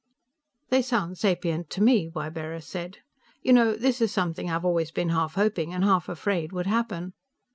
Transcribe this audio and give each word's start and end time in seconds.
"They 0.69 0.81
sound 0.81 1.19
sapient 1.19 1.69
to 1.69 1.83
me," 1.83 2.07
Ybarra 2.17 2.63
said. 2.63 2.97
"You 3.43 3.53
know, 3.53 3.75
this 3.75 4.01
is 4.01 4.11
something 4.11 4.49
I've 4.49 4.65
always 4.65 4.89
been 4.89 5.09
half 5.09 5.35
hoping 5.35 5.73
and 5.75 5.83
half 5.83 6.09
afraid 6.09 6.51
would 6.53 6.65
happen." 6.65 7.13